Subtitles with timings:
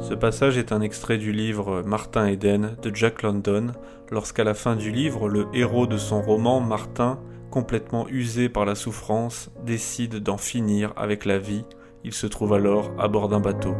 [0.00, 3.72] Ce passage est un extrait du livre Martin Eden de Jack London,
[4.10, 8.74] lorsqu'à la fin du livre, le héros de son roman, Martin, complètement usé par la
[8.74, 11.64] souffrance, décide d'en finir avec la vie.
[12.02, 13.74] Il se trouve alors à bord d'un bateau.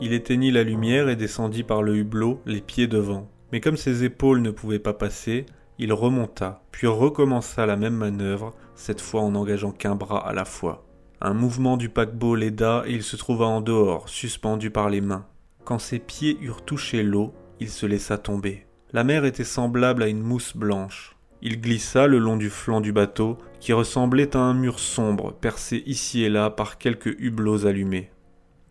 [0.00, 3.28] Il éteignit la lumière et descendit par le hublot, les pieds devant.
[3.52, 5.46] Mais comme ses épaules ne pouvaient pas passer,
[5.80, 10.44] il remonta, puis recommença la même manœuvre, cette fois en n'engageant qu'un bras à la
[10.44, 10.84] fois.
[11.22, 15.24] Un mouvement du paquebot l'aida et il se trouva en dehors, suspendu par les mains.
[15.64, 18.66] Quand ses pieds eurent touché l'eau, il se laissa tomber.
[18.92, 21.16] La mer était semblable à une mousse blanche.
[21.40, 25.82] Il glissa le long du flanc du bateau, qui ressemblait à un mur sombre, percé
[25.86, 28.10] ici et là par quelques hublots allumés.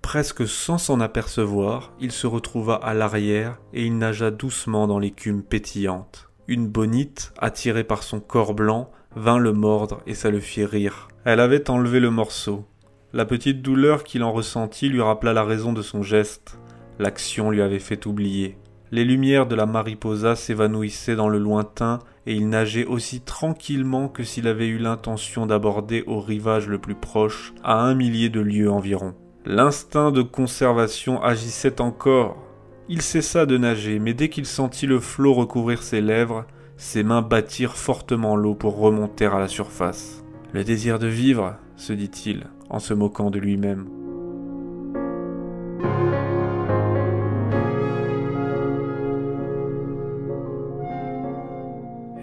[0.03, 5.41] Presque sans s'en apercevoir, il se retrouva à l'arrière et il nagea doucement dans l'écume
[5.41, 6.28] pétillante.
[6.49, 11.07] Une bonite, attirée par son corps blanc, vint le mordre et ça le fit rire.
[11.23, 12.65] Elle avait enlevé le morceau.
[13.13, 16.57] La petite douleur qu'il en ressentit lui rappela la raison de son geste.
[16.97, 18.57] L'action lui avait fait oublier.
[18.89, 24.23] Les lumières de la mariposa s'évanouissaient dans le lointain et il nageait aussi tranquillement que
[24.23, 28.71] s'il avait eu l'intention d'aborder au rivage le plus proche, à un millier de lieues
[28.71, 29.13] environ.
[29.45, 32.48] L'instinct de conservation agissait encore.
[32.91, 36.45] Il cessa de nager, mais dès qu'il sentit le flot recouvrir ses lèvres,
[36.75, 40.23] ses mains battirent fortement l'eau pour remonter à la surface.
[40.53, 43.87] Le désir de vivre, se dit-il, en se moquant de lui-même.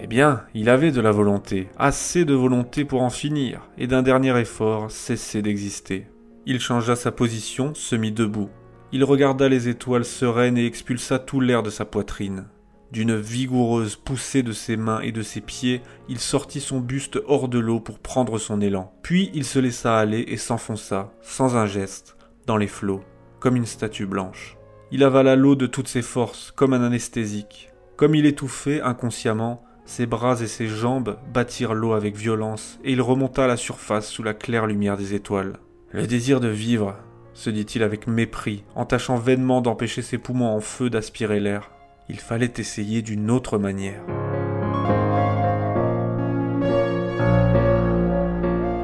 [0.03, 4.03] Eh bien, il avait de la volonté, assez de volonté pour en finir, et d'un
[4.03, 6.09] dernier effort cesser d'exister.
[6.45, 8.51] Il changea sa position, se mit debout.
[8.93, 12.47] Il regarda les étoiles sereines et expulsa tout l'air de sa poitrine.
[12.93, 17.49] D'une vigoureuse poussée de ses mains et de ses pieds, il sortit son buste hors
[17.49, 18.93] de l'eau pour prendre son élan.
[19.03, 23.03] Puis il se laissa aller et s'enfonça, sans un geste, dans les flots,
[23.41, 24.57] comme une statue blanche.
[24.93, 27.71] Il avala l'eau de toutes ses forces, comme un anesthésique.
[27.97, 33.03] Comme il étouffait inconsciemment, ses bras et ses jambes battirent l'eau avec violence, et il
[33.03, 35.59] remonta à la surface sous la claire lumière des étoiles.
[35.93, 36.97] Le désir de vivre,
[37.37, 41.71] se dit-il avec mépris, en tâchant vainement d'empêcher ses poumons en feu d'aspirer l'air.
[42.09, 44.01] Il fallait essayer d'une autre manière.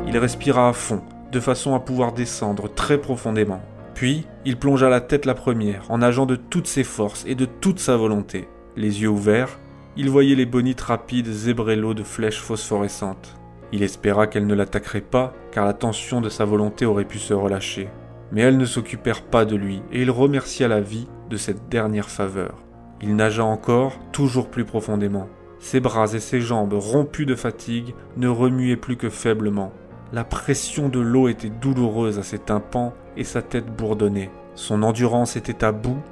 [0.07, 1.03] Il respira à fond,
[1.33, 3.63] de façon à pouvoir descendre très profondément.
[3.95, 7.47] Puis, il plongea la tête la première, en nageant de toutes ses forces et de
[7.47, 8.49] toute sa volonté.
[8.77, 9.59] Les yeux ouverts,
[9.97, 13.35] il voyait les bonites rapides zébrer de flèches phosphorescentes.
[13.73, 17.33] Il espéra qu'elles ne l'attaqueraient pas, car la tension de sa volonté aurait pu se
[17.33, 17.89] relâcher.
[18.33, 22.09] Mais elles ne s'occupèrent pas de lui, et il remercia la vie de cette dernière
[22.09, 22.57] faveur.
[23.01, 25.29] Il nagea encore, toujours plus profondément.
[25.59, 29.73] Ses bras et ses jambes, rompus de fatigue, ne remuaient plus que faiblement.
[30.13, 34.31] La pression de l'eau était douloureuse à ses tympans et sa tête bourdonnait.
[34.55, 36.03] Son endurance était à bout,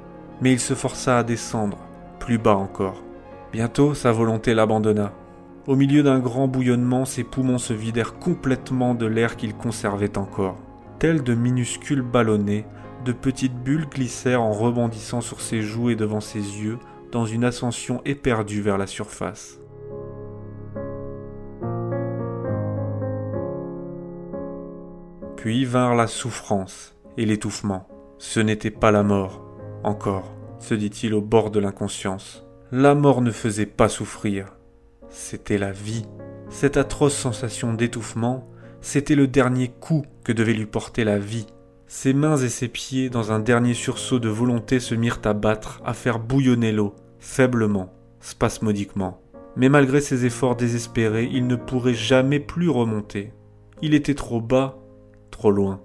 [0.41, 1.77] mais il se força à descendre,
[2.19, 3.03] plus bas encore.
[3.51, 5.11] Bientôt sa volonté l'abandonna.
[5.67, 10.57] Au milieu d'un grand bouillonnement, ses poumons se vidèrent complètement de l'air qu'ils conservaient encore.
[11.01, 12.67] Tels de minuscules ballonnets,
[13.05, 16.77] de petites bulles glissèrent en rebondissant sur ses joues et devant ses yeux,
[17.11, 19.59] dans une ascension éperdue vers la surface.
[25.37, 27.87] Puis vinrent la souffrance et l'étouffement.
[28.19, 29.43] Ce n'était pas la mort,
[29.83, 32.45] encore, se dit-il au bord de l'inconscience.
[32.71, 34.55] La mort ne faisait pas souffrir,
[35.09, 36.05] c'était la vie.
[36.49, 38.47] Cette atroce sensation d'étouffement,
[38.81, 41.47] c'était le dernier coup que devait lui porter la vie.
[41.87, 45.81] Ses mains et ses pieds, dans un dernier sursaut de volonté, se mirent à battre,
[45.85, 49.21] à faire bouillonner l'eau, faiblement, spasmodiquement.
[49.55, 53.33] Mais malgré ses efforts désespérés, il ne pourrait jamais plus remonter.
[53.81, 54.79] Il était trop bas,
[55.29, 55.81] trop loin.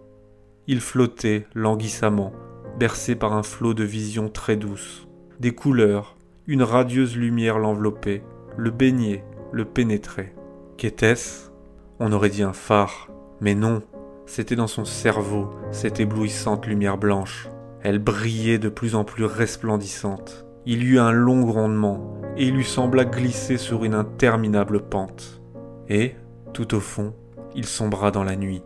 [0.68, 2.32] Il flottait languissamment,
[2.78, 5.06] bercé par un flot de visions très douces.
[5.40, 8.22] Des couleurs, une radieuse lumière l'enveloppait,
[8.56, 10.34] le baignait, le pénétrait.
[10.76, 11.50] Qu'était-ce?
[11.98, 13.08] On aurait dit un phare,
[13.40, 13.82] mais non,
[14.26, 17.48] c'était dans son cerveau, cette éblouissante lumière blanche.
[17.80, 20.46] Elle brillait de plus en plus resplendissante.
[20.66, 25.40] Il eut un long grondement, et il lui sembla glisser sur une interminable pente.
[25.88, 26.16] Et,
[26.52, 27.14] tout au fond,
[27.54, 28.62] il sombra dans la nuit.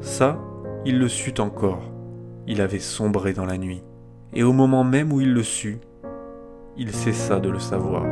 [0.00, 0.38] Ça,
[0.84, 1.82] il le sut encore.
[2.46, 3.82] Il avait sombré dans la nuit.
[4.34, 5.80] Et au moment même où il le sut,
[6.76, 8.04] il cessa de le savoir.